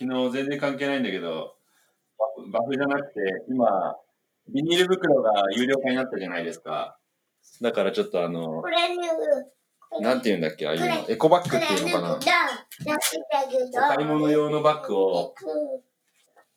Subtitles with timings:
[0.00, 1.56] 昨日全然関係ないんだけど、
[2.50, 3.20] バフじゃなくて、
[3.50, 3.96] 今、
[4.48, 6.98] ビニール袋が有料化になったじゃないですか。
[7.60, 8.62] だからちょっとあの、
[10.00, 10.86] なんて言うんだっけ、ああいうの。
[11.06, 12.14] エコバッグっていうのかな？
[12.14, 15.34] お買い物用のバッグを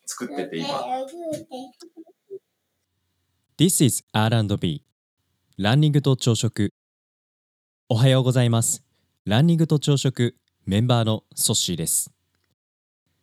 [0.06, 0.70] 作ってて今。
[3.58, 4.86] This is R&B
[5.58, 6.72] ランニングと朝食
[7.90, 8.84] おはようございます
[9.26, 12.13] ランニングと朝食メンバーのソッシーです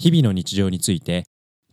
[0.00, 1.24] 日々の日常について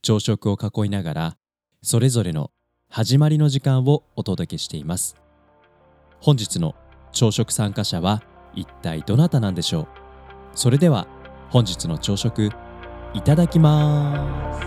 [0.02, 1.38] 朝食を囲いながら
[1.84, 2.50] それぞれの
[2.90, 5.16] 始まりの時間をお届けしています
[6.22, 6.74] 本日の
[7.12, 8.24] 朝食参加者は
[8.56, 9.88] 一体どなたなんでしょう？
[10.56, 11.08] それでは
[11.52, 12.50] 本日の朝食
[13.14, 14.66] いただきます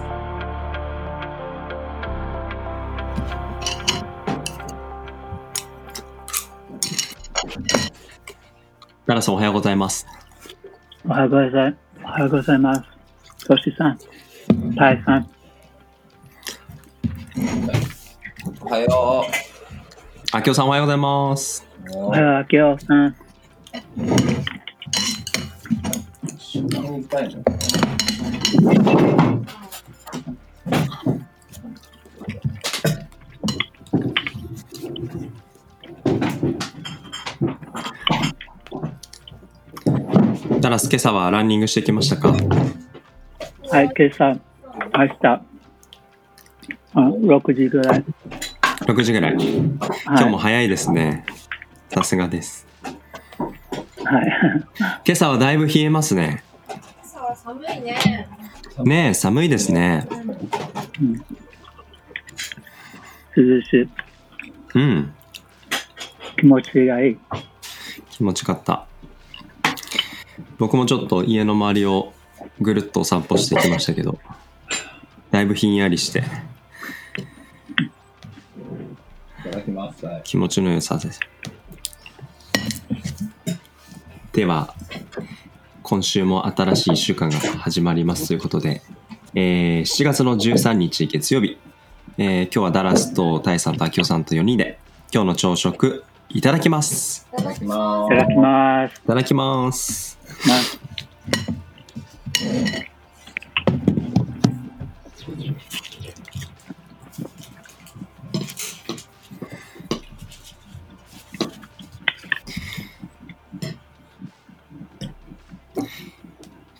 [9.04, 10.06] 奈良さんおはようございます。
[11.06, 11.30] おはよう
[12.28, 12.97] ございます。
[13.48, 13.98] トシさん、
[14.76, 15.30] タイさん、
[18.60, 19.24] おはよ
[20.32, 21.66] あきおさんおはようございます。
[21.86, 21.96] う。
[21.96, 23.16] おはよう、あきおさん。
[40.60, 42.36] ダラス、今朝はランニングしてきましたか？
[43.70, 44.40] はい、今朝、
[44.96, 45.42] 明日、あ
[46.94, 48.04] 6時ぐらい。
[48.80, 49.34] ?6 時ぐらい。
[49.34, 51.26] 今はい、日も早いですね。
[51.90, 52.66] さすがです。
[54.04, 54.26] はい。
[55.04, 56.42] 今朝はだいぶ冷えますね。
[57.02, 58.28] 朝は寒いね。
[58.84, 60.08] ねえ、寒いですね。
[61.00, 61.22] うん
[63.36, 63.88] 涼しい。
[64.74, 65.14] うん、
[66.38, 67.18] 気持ちがいい。
[68.10, 68.86] 気持ちよかった。
[70.56, 72.12] 僕もちょっと家の周りを
[72.60, 74.18] ぐるっとお散歩してきましたけど、
[75.30, 76.22] だいぶひんやりしてい
[79.44, 80.04] ただきます。
[80.04, 81.20] はい気持ちの良さです。
[84.32, 84.74] では、
[85.82, 88.82] 今週も新しい1週間が始まりますということで、
[89.34, 91.58] えー7月の13日月曜日、
[92.18, 94.78] えー今日はダラスとタイさんとアキオさんと4人で
[95.12, 97.26] 今日の朝食いただきます。
[97.32, 98.96] いただきいまただきます。
[98.96, 100.18] いただきます。
[101.46, 101.57] ま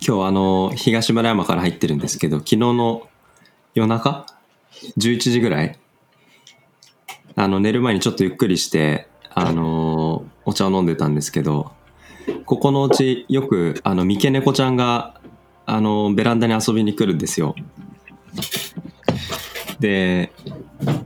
[0.09, 3.07] 今日あの東村山から入ってるんですけど昨日の
[3.75, 4.25] 夜中
[4.97, 5.77] ？11時ぐらい？
[7.35, 11.71] あの寝る前にちょっとゆっくりしてあのお茶を飲んでたんですけど
[12.47, 15.21] ここのうちよくあの三毛猫ちゃんが
[15.67, 17.53] あのベランダに遊びに来るんですよ。
[19.79, 20.31] で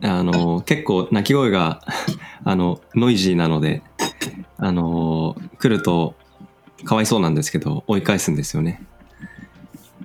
[0.01, 1.81] あの結構鳴き声が
[2.45, 3.83] あのノイジーなので
[4.55, 6.15] あの来ると
[6.85, 8.81] かわいそうなんですけど追い返すんですよね。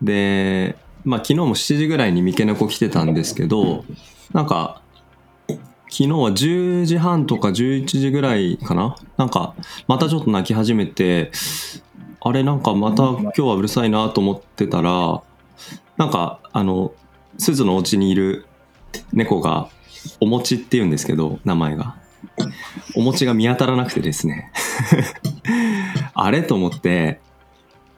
[0.03, 3.85] でまあ昨日も7時ぐらいに三毛猫来てたんですけど
[4.33, 4.83] なんか
[5.91, 8.97] 昨日は10時半とか11時ぐらいかな？
[9.17, 9.55] なんか
[9.87, 11.33] またちょっと泣き始めて
[12.21, 15.23] あれなんかまた今日はうるさいなと思ってたら
[15.97, 16.93] なんかあの
[17.39, 18.47] 鈴のお家にいる
[19.13, 19.69] 猫が
[20.21, 21.97] お餅って言うんですけど名前が。
[22.95, 24.53] お餅が見当たらなくてですね。
[26.15, 27.21] あれと思って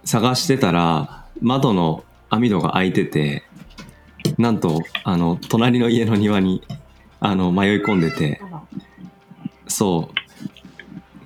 [0.05, 3.45] 探してたら窓の網戸が開いてて
[4.39, 6.63] なんとあの隣の家の庭に
[7.21, 8.41] あの迷い込んでて
[9.69, 10.21] そう。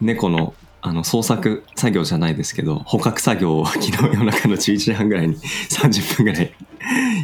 [0.01, 6.55] 猫のあの捜索作業じゃないですけど捕獲作業を昨日夜中の11時半ぐらいに30分ぐらい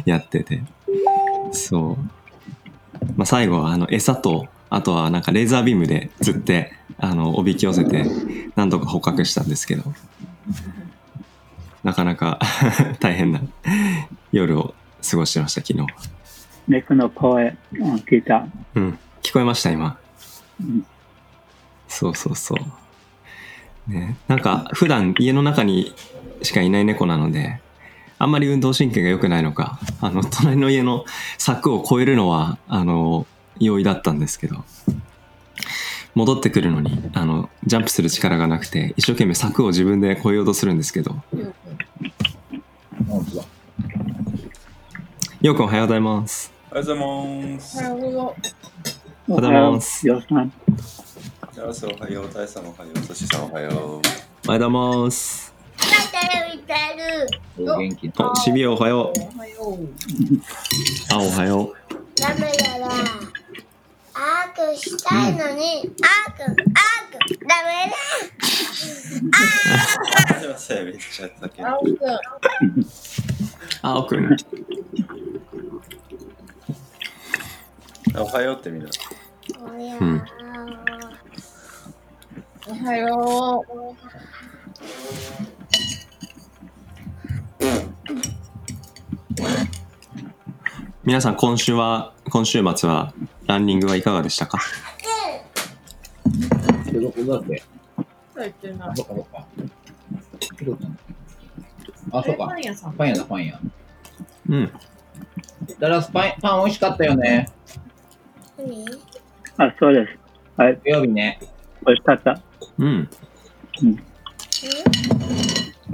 [0.05, 0.63] やってて。
[1.51, 1.97] そう。
[3.15, 8.05] まあ、最後はあの餌とあとはなんかレーザービームで釣ってあのおびき寄せて
[8.55, 9.83] なんとか捕獲したんですけど。
[11.83, 12.39] なかなか
[12.99, 13.41] 大変な
[14.31, 14.73] 夜を
[15.09, 15.87] 過ごしてました昨日。
[16.67, 18.45] 猫の声、うん、聞いた。
[18.75, 18.99] うん。
[19.23, 19.97] 聞こえました今。
[20.59, 20.85] うん。
[21.87, 23.91] そうそうそう。
[23.91, 24.15] ね。
[24.27, 25.93] なんか普段家の中に
[26.43, 27.59] しかいない猫なので
[28.17, 31.05] あんまり運動神経が良くないのかあの隣の家の
[31.37, 33.25] 柵を越えるのはあの
[33.59, 34.63] 容易だったんですけど
[36.15, 41.15] 戻ってくるのにあのジャンプする力がなくて一生懸命柵を自分で越えようとするんですけど。
[45.41, 47.77] ようくんおはようございますおはようございます。
[47.79, 48.35] おはよ
[49.27, 50.53] うございますよさん。
[51.51, 53.73] ジャラスおはよう、タイさんおはよう、ソシさんおはよう。
[53.73, 54.01] おはよう
[54.45, 55.53] ございます
[57.57, 59.89] お元気おしびおはようおはよう。
[61.11, 61.75] あおはよう
[62.15, 63.30] ダメだな。
[64.61, 66.55] アークしたいのに、アーク、アーク、
[67.47, 67.91] ダメ
[70.39, 71.63] すいません、めっちゃだけ。
[71.63, 72.19] あおくん。
[73.81, 74.37] あおくん。
[78.15, 78.83] おはようってみん。
[78.83, 78.89] な。
[78.89, 78.93] だ。
[79.63, 80.23] おやうん。
[82.67, 83.95] おはよう。
[91.03, 91.35] 皆さん。
[91.35, 93.11] 今週は今週末は
[93.51, 94.59] ランニングはいかがでしたか？
[102.11, 102.23] あ、。
[102.23, 102.55] そっかパ。
[102.55, 102.93] ン屋さん。
[102.93, 103.59] パン屋だ、パン屋。
[104.47, 104.71] うん
[105.79, 107.49] ダラスパン、パン美味しかったよね。
[108.57, 108.85] 何？
[109.57, 110.17] あ、そうです。
[110.55, 111.37] はい、土曜日ね。
[111.85, 112.41] 美味しかった。
[112.77, 113.09] うん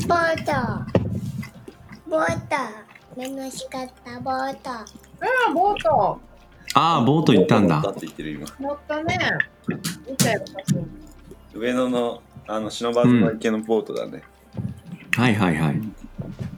[0.07, 0.51] ボート。
[2.07, 2.55] ボート。
[3.17, 4.69] 楽しかった、ボート。
[4.69, 4.85] あ
[5.49, 6.21] あ、ボート。
[6.73, 8.47] ああボート行ったんだだって言ってる今。
[8.59, 9.17] 乗ったね。
[10.07, 10.87] 見たよ、写真。
[11.53, 14.23] 上野の、あの、忍ばずの池のボートだね。
[15.15, 15.81] はいはいはい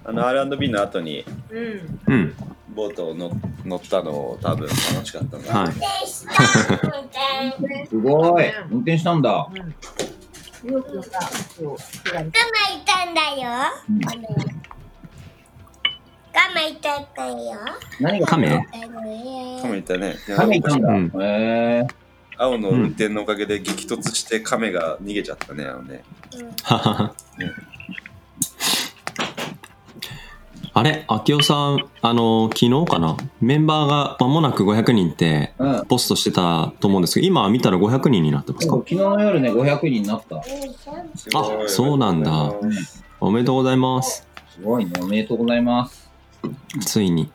[0.03, 1.99] あの、R&B の後に、うん。
[2.07, 2.35] うん
[2.75, 3.31] ボートを乗
[3.65, 5.61] 乗ったの多分楽しかったな。
[5.61, 5.73] はい。
[6.07, 6.25] す
[7.97, 8.45] ごい。
[8.71, 9.49] 運転したんだ。
[10.63, 10.71] うん。
[10.71, 11.19] よくさ、
[11.57, 12.31] そう、手がガマい
[12.85, 13.49] たんだよ。
[16.47, 16.69] うんガメ。
[16.69, 17.59] いたんだよ。
[17.99, 18.47] 何がカメ？
[18.49, 20.15] あのカメいたね。
[20.35, 20.89] カメいたんだ。
[20.89, 21.87] うんへえ。
[22.37, 26.03] 青の運転のおかげで激突してカメが逃げちゃったね、あのね。
[26.35, 27.13] うんははは
[30.71, 31.03] あれ？
[31.09, 33.17] 秋代さんあの昨日かな？
[33.41, 35.85] メンバーが間もなく500人ってうん。
[35.87, 38.75] ポストしてたと思うんですけど今見たら500人になってますか？
[38.77, 40.37] 昨日の夜ね、500人になった。
[40.37, 40.43] あ
[41.67, 42.71] そうなんだうん
[43.19, 44.25] おめでとうございます
[44.55, 44.93] すごいね。
[45.01, 46.08] おめでとうございます。
[46.85, 47.31] ついに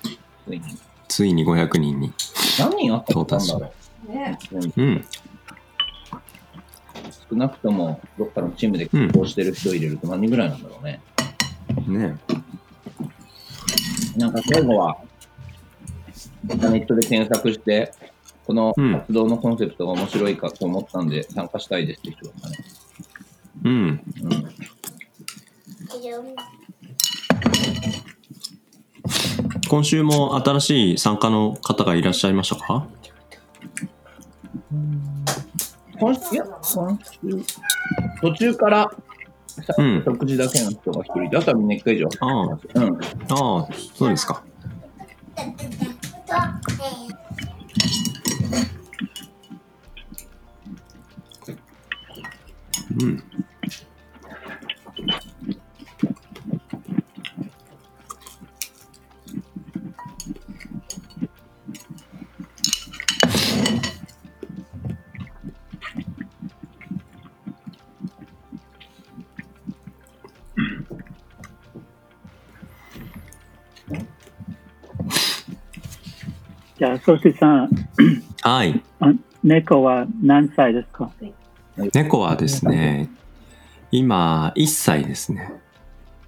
[0.46, 0.78] ついに
[1.08, 2.12] ついに500人に
[2.58, 3.72] 何人あったんだろ
[4.08, 4.38] ね。
[4.52, 4.56] う。
[4.56, 5.04] うんうん
[7.28, 11.00] 少なくとも、どっかのチームでうんこうしてる人入れると何人ぐらいなんだろうね。
[11.86, 12.16] ね
[14.16, 14.98] なんか最後は、
[16.44, 17.92] ネットで検索して、
[18.46, 22.56] このうん活動のコンセプトが面白いかと思ったんで、参加したいですって人だったね。
[23.64, 24.00] うんうん。
[29.68, 32.86] 今週も新しい参加の方がいらっしゃいましたか？
[35.98, 37.20] 今週、いや、今週、
[38.20, 38.90] 途中から、
[39.46, 40.02] さうん。
[40.04, 42.08] 食事だけの人が一人で、あとはみんな一回以上。
[42.20, 42.58] ああ。
[42.74, 42.96] うん。
[42.96, 44.42] ああそうですか
[76.78, 77.70] じゃあ、ソシさん、
[78.42, 78.82] はい。
[79.00, 79.12] あ
[79.42, 81.10] 猫は何歳ですか？
[81.92, 83.10] 猫はですね
[83.90, 85.52] 今1歳ですね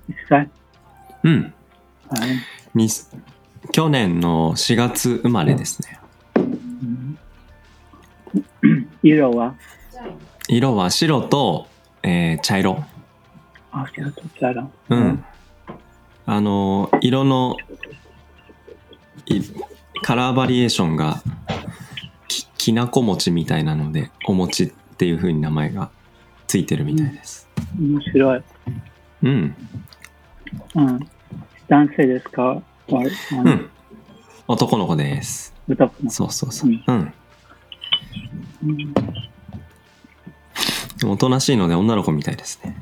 [0.09, 0.51] ?1 歳？
[1.25, 1.55] うん。
[2.11, 2.31] はい。
[2.75, 2.89] に
[3.73, 5.99] 去年の4月生まれですね。
[6.37, 7.19] うん。
[9.03, 9.55] 色は？
[10.49, 11.67] 色は白と、
[12.03, 12.85] えー茶色。
[13.73, 14.71] あ、白と茶色。
[14.91, 15.25] うん、
[16.27, 17.57] あの色の
[19.27, 19.41] い
[20.03, 21.23] カラーバリエーションが
[22.29, 24.67] ききなこ餅みたいなのでお餅っ
[24.97, 25.91] ていう風に名前が
[26.49, 27.49] ついてるみたいです
[27.81, 28.43] 面白い。
[29.23, 29.57] うん
[30.75, 31.09] うん。
[31.69, 32.61] 男性ですか？
[32.89, 32.95] う
[33.51, 33.71] ん
[34.49, 35.55] 男の子です。
[35.69, 36.15] 男の子。
[36.15, 36.71] そうそうそう。
[36.71, 37.13] うん
[38.65, 38.95] うん。
[41.05, 42.77] おとなしいので女の子みたいですね。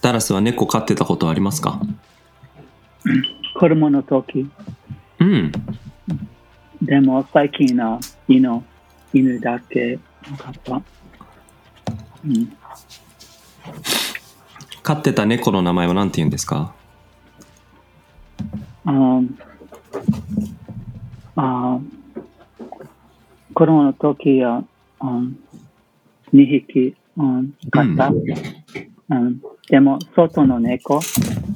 [0.00, 1.80] ダラスは猫飼ってたことありますか？
[3.54, 4.48] 子供の時、
[5.18, 5.52] うん。
[6.82, 8.64] でも最近の犬、
[9.12, 9.98] 犬だけ。
[10.30, 10.82] なかった。
[12.24, 12.52] うん、
[14.82, 16.74] 飼ってた猫の名前は何て言うんですか？
[18.84, 19.28] あー
[21.36, 22.22] あー
[23.52, 24.64] 子供の時は、
[25.02, 25.38] うん、
[26.32, 28.08] 2匹、うん、飼った。
[28.08, 28.24] うん、
[29.68, 31.00] でも、外の猫、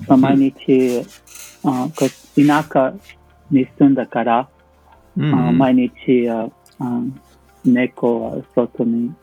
[0.09, 1.07] 毎日、
[1.65, 2.07] あこ
[2.37, 2.93] れ田舎
[3.51, 4.49] に住んだから、
[5.17, 6.49] うんあ毎日あ
[6.81, 7.01] あ
[7.65, 9.15] 猫は外に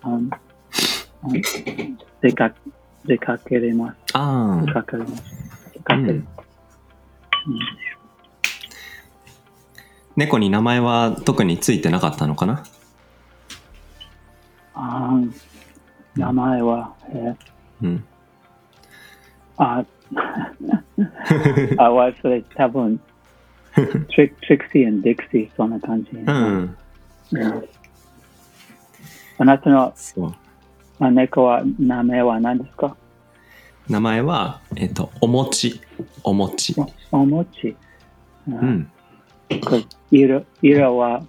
[2.22, 2.54] 出か
[3.06, 3.98] 出かけれます。
[4.14, 4.66] ああ。
[4.66, 5.24] 出かけれます。
[5.74, 6.14] 出かける。
[6.14, 6.26] うん
[10.16, 12.64] 猫に名前は特についてなかったのかな？
[14.74, 15.20] あ
[16.16, 17.36] 名前は、えー
[17.82, 18.04] うん。
[19.64, 19.86] あ、
[21.78, 23.00] あはそれ多分、
[23.76, 23.82] ト
[24.22, 24.36] リク
[24.72, 26.10] シー and ディクシー、そんな感じ。
[26.14, 26.26] うん。
[26.26, 27.64] うん
[29.38, 30.36] あなたのそう。
[31.00, 32.96] あ猫は名前は何ですか？
[33.90, 35.82] 名前は、えっと、お餅。
[36.24, 36.76] お餅。
[37.12, 37.70] お餅。
[37.70, 38.92] ううん
[40.12, 41.24] 色色は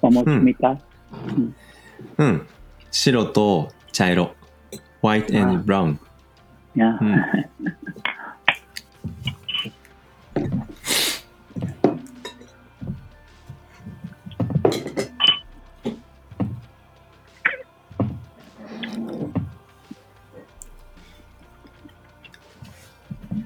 [0.00, 0.80] お餅みたい？
[2.18, 2.46] うん。
[2.90, 4.34] 白と茶色。
[5.02, 5.98] white and brown。
[6.74, 7.22] いやうん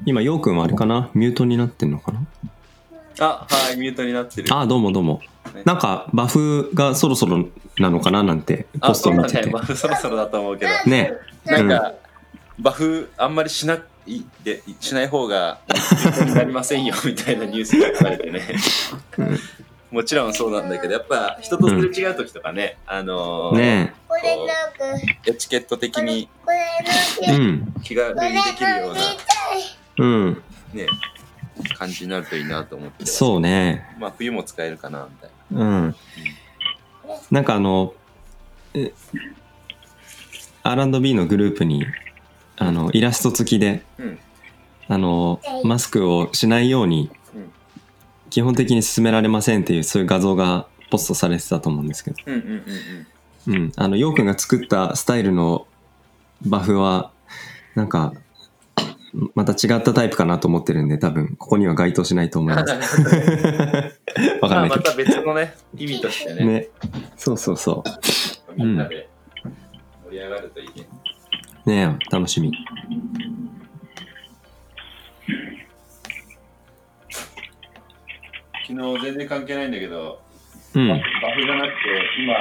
[0.08, 1.10] 今、ようくんはあれかな？
[1.14, 2.24] ミュートになってんのかな？
[3.18, 4.54] あ、はい、ミュートになってる。
[4.54, 5.20] ああ、どうもどうも。
[5.64, 7.44] なんか、バフがそろそろ
[7.80, 8.22] なのかな？
[8.22, 9.02] なんて、ポあ、ス。
[9.02, 9.50] ト見てて。
[9.50, 10.70] バフそろそろだと思うけど。
[10.88, 11.12] ね。
[11.44, 11.94] なんか、
[12.58, 13.74] バフあんまりしな
[14.06, 15.58] いでしない方が
[16.34, 18.42] なりませんよ みたいなニュースが書かれてね。
[19.90, 23.94] もちろんそうなんだけど、やっぱ人とすれ違う時とかね、あのーね
[25.26, 26.28] エチケット的に。
[27.82, 29.00] 気軽にできるような
[29.98, 30.42] うん。
[30.74, 30.86] ね、
[31.78, 33.06] 感じになるといいなと思って。
[33.06, 33.96] そうね。
[33.98, 35.60] まあ冬も使えるかなみたいな。
[35.60, 35.96] うん。
[37.30, 37.94] なんかあの、
[38.74, 38.92] え
[40.62, 41.86] R&B のグループに、
[42.56, 44.18] あの、イラスト付きで、うん
[44.88, 47.52] あの、マスクをしないようにうん、
[48.30, 53.62] 基本的に勧められませんっていう、そういう画像がポストされてたと思うんですけど、うんうんうんうん。
[53.62, 53.72] うん。
[53.76, 55.66] あの、ヨウくんが作ったスタイルの
[56.42, 57.10] バフは、
[57.74, 58.12] なんか、
[59.34, 62.72] また違ったタイプかなと思ってるんで、多分、ここには該当しないと思います。
[64.40, 66.36] わかまあんないけまた別のね、意味としてど。
[66.36, 66.68] ね、ね。
[67.16, 68.54] そうそうそう。
[68.56, 68.88] みん盛
[70.10, 70.86] り上がるといいね。
[71.66, 72.52] ねえ、楽しみ。
[78.68, 80.20] 昨日全然関係ないんだけど、
[80.74, 80.88] うん。
[80.88, 81.00] バフ
[81.44, 81.74] じゃなくて、
[82.22, 82.34] 今、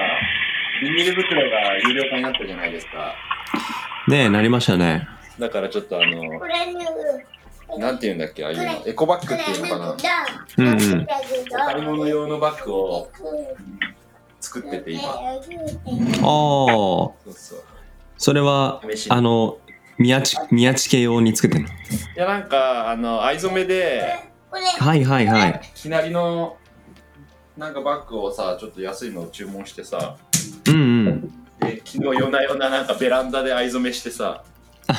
[0.82, 3.16] ビニール袋が有料化になったじゃないですか。
[4.08, 5.08] ねえ、なりましたね。
[5.40, 6.40] だからちょっとあの。
[7.80, 9.96] なんて言うんだっけ、ああいうの、エコバッグっていうのかな。
[10.58, 11.08] うんうん。
[11.08, 13.10] 買い物用のバッグを
[14.40, 15.02] 作ってて今。
[15.04, 15.26] ああ、
[16.22, 17.64] そうそう。
[18.18, 19.58] それはあの、
[19.98, 21.70] 宮地、宮地系用に作ってるの？
[21.70, 21.74] い
[22.16, 24.20] やなんか、あの、藍染めで、
[24.50, 25.62] これ、はいはいはい。
[25.74, 26.58] きなりの、
[27.58, 30.18] なんかバッグをさ、ちょっと安いのを注文してさ、
[30.68, 31.32] うんうん。
[31.58, 34.44] で昨日夜な夜ななんかベランダで藍染めしてさ、
[34.88, 34.94] そ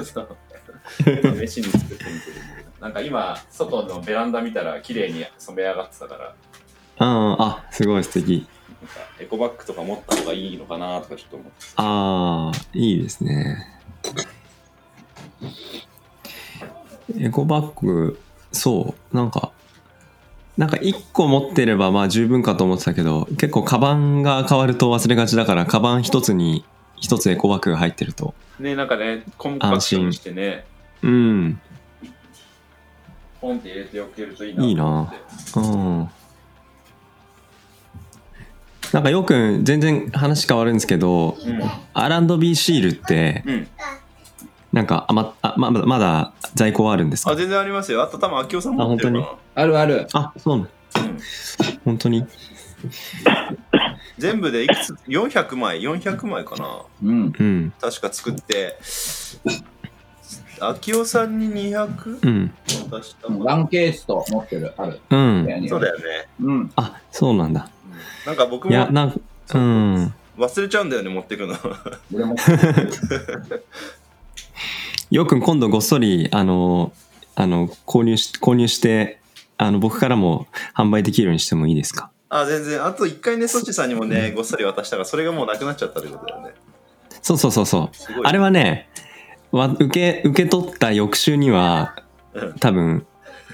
[0.00, 0.36] うそう
[1.36, 2.12] 飯に作ってみてる
[2.80, 6.34] なんか今外のベランダ見たら綺麗に染め上がってたから
[6.98, 8.46] うん、あ、すごい素敵。
[8.82, 13.68] なんかエコバッグとか持った方がいいのかなとかちょっと思ってああ、いいですね。
[17.16, 18.18] エコバッグ、
[18.50, 19.52] そう、なんか、
[20.56, 26.64] なんか一個持ってればまあ十分かと思ってたけど、結構カバンが変わると忘れがちだから、カバン一つに
[26.96, 28.34] 一つエコバッグが入ってると。
[28.58, 30.64] ねなんかねコンパクトにしてね
[31.02, 31.60] うん、
[33.40, 36.10] ポンって入れておけるといいなと思ってなうん。
[38.92, 41.36] なんかよくん全然話変わるんですけど、
[41.94, 43.68] R&B シールって、うん、うん、
[44.72, 47.32] なんかあまあままだまだ在庫はあるんですか？
[47.32, 50.06] あ全然ありますよあと多分秋夫さん持ってるかなあるある。
[50.12, 50.68] あそうなの
[51.06, 51.18] うん
[51.84, 52.26] 本当に？
[54.18, 57.32] 全部でいくつ ?400 枚 ?400 枚かなうん。
[57.38, 57.72] うん。
[57.80, 58.76] 確か作って、
[60.60, 62.54] 秋夫さんに200うん。
[62.90, 65.00] 渡ワンケースと持ってる、ある。
[65.10, 66.04] うんそうだよね。
[66.40, 66.72] うん。
[66.76, 67.70] あ、そうなんだ。
[68.26, 69.18] なんか僕いや、もなんか、
[69.54, 70.14] うん。
[70.38, 71.56] 忘れちゃうんだよね、持ってくの。
[72.14, 72.36] 俺も。
[75.10, 76.92] よくん今度ごっそり、あの、
[77.34, 79.20] あの、購入し、購入して、
[79.58, 82.10] あの、僕からも販売できるようにしてもいいですか？
[82.30, 82.84] あ、全然。
[82.84, 86.54] あと一回ね、ソチさんにもね、ごっそり渡したから、それがもうなくなっちゃったってことだよね。
[87.20, 87.90] そうそうそうそう。
[88.24, 88.88] あれはね、
[89.50, 91.94] わ受け、受け取った翌週には、
[92.32, 93.06] うん、多分、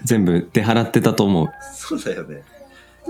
[0.04, 1.48] 全部出払ってたと思う。
[1.74, 2.44] そうだよね。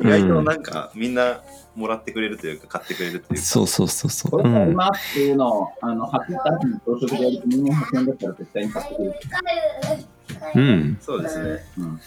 [0.01, 1.41] 意うん外となんか、みんな
[1.75, 3.45] もらってくれるというか、買ってくれるというか。
[3.45, 4.31] そうそうそうそう。
[4.31, 4.55] これうん。
[4.55, 9.15] 買いますっていうのを、あの、発表した後に朝食でやるとみんな100円だったら絶対に買ってくれる。
[10.55, 10.99] うん。
[11.01, 11.65] そうですね。
[11.79, 12.01] うん。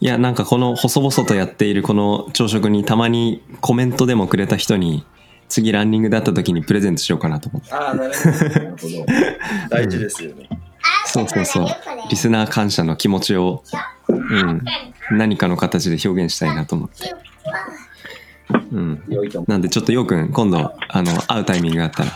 [0.00, 5.06] いや、なんかこの細々とやっているこの朝食にたまにコメントでもくれた人に、
[5.48, 7.72] 次ランニングで会った時にプレゼントしようかなと思って。
[7.72, 8.30] ああ、なるほど。
[8.30, 9.06] なるほど。
[9.70, 10.48] 大事ですよね。
[11.06, 11.66] そうそうそう。
[12.10, 13.62] リスナー感謝の気持ちを、
[14.30, 17.14] うん、何かの形で表現したいなと思って。
[18.72, 19.02] うん。
[19.46, 22.10] なんでちょっとようくん、今度、あの、会うタイミングがあったら、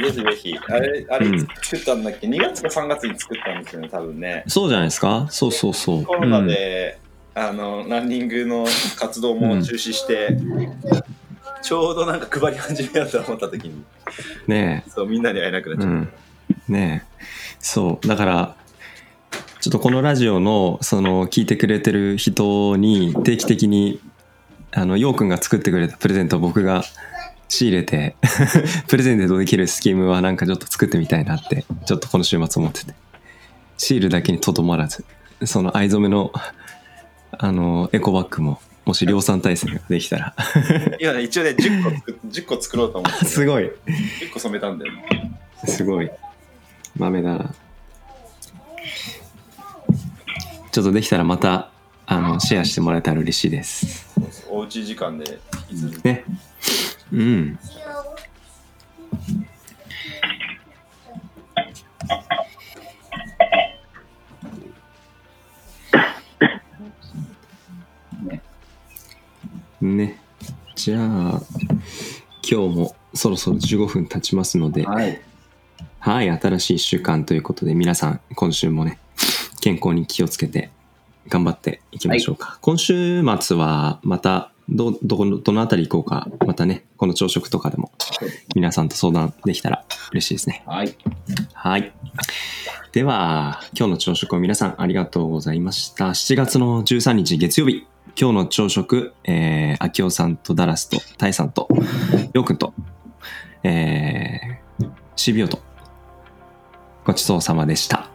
[0.00, 0.58] ぜひぜひ。
[0.68, 4.44] あれ、あれうん作ったんだっけ、?2 月か3月に作ったんですよね、多分ね。
[4.48, 5.26] そうじゃないですか？
[5.30, 6.04] そうそうそう。
[6.04, 6.98] コロナで、
[7.34, 8.66] あの、ランニングの
[8.98, 10.36] 活動も中止して、
[11.62, 13.84] ちょうどなんか配り始めようと思った時に、うん、
[14.48, 15.82] ねそう、みんなに会えなくなっえ。
[15.82, 15.96] ちゃった。
[15.96, 16.08] うん。
[16.68, 17.24] ねえ。
[17.60, 18.06] そう。
[18.08, 18.56] だから、
[19.64, 23.98] ちょっとこのラジオの、その、聞いてくれてる人に、定期的に、
[24.72, 26.84] あの、ようくんが作ってくれたプレゼントを僕が
[27.48, 28.14] 仕入れて、
[28.88, 32.92] プレゼントできるスキームはなんかちょっと作ってみたいなって、ちょっとこの週末思ってて。
[33.78, 35.02] シールだけにとどまらず、
[35.46, 36.30] その藍染めの、
[37.30, 40.34] あの、エコバッグも、もし量産体制ができたら、
[41.00, 43.64] 今ね、一応ね、10個作っ10個作ろうと思って、すごい。
[43.64, 45.40] 10個染めたんだよね。
[45.64, 46.10] すごい。
[46.98, 47.54] 豆だな。
[50.74, 51.70] ちょっとできたらまた、
[52.04, 54.12] あの、シェアしてもらえたら嬉しいです。
[54.12, 55.38] そうそうおうち時間で
[55.70, 56.00] 引きずる。
[56.02, 56.24] ね。
[57.12, 57.58] うん。
[69.80, 70.18] ね。
[70.74, 71.40] じゃあ、
[72.42, 75.20] 今日もそろそろ15分経ちますので、はい。
[76.00, 78.98] はい、新しい1週間ということで、皆さん、今週もね、
[79.64, 80.68] 健康に気をつけて、
[81.28, 82.58] 頑張っていきましょうか。
[82.60, 87.90] 今週末は、また、ど、どこの、どのあたり行こうか、またね、この朝食とかでも、
[88.54, 90.64] 皆さんと相談できたら嬉しいですね。
[90.66, 90.94] はい。
[91.54, 91.94] はい。
[92.92, 96.08] では、今日の朝食を皆さんありがとうございました。
[96.10, 97.86] 7月の13日月曜日、
[98.20, 101.68] 今日の朝食、えー、秋夫さんとダラスとタイさんと、
[102.34, 102.74] ようくんと、
[103.62, 105.58] えー、シビオと、
[107.06, 108.10] ごちそうさまでした。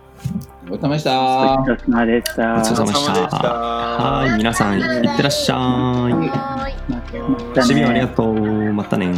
[0.69, 1.63] ごちそうさまでしごた。
[1.63, 2.55] ちそうさまでした。
[2.55, 3.53] ごちそうさまでした。
[3.53, 6.13] はい、皆さん、いってらっしゃい。
[6.13, 8.73] またねシビオありがとう。
[8.73, 9.11] またね。